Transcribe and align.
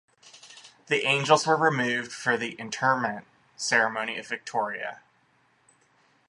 The 0.87 1.05
angels 1.05 1.45
were 1.45 1.55
removed 1.55 2.11
for 2.11 2.35
the 2.35 2.53
interment 2.59 3.27
ceremony 3.55 4.17
of 4.17 4.25
Victoria. 4.25 5.01